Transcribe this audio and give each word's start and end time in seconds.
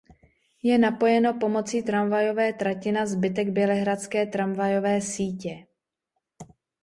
Je 0.67 0.77
napojeno 0.79 1.33
pomocí 1.41 1.81
tramvajové 1.89 2.53
trati 2.53 2.91
na 2.91 3.05
zbytek 3.05 3.49
bělehradské 3.49 4.25
tramvajové 4.25 5.01
sítě. 5.01 5.65